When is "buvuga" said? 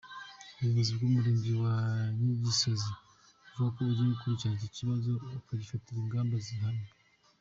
2.95-3.69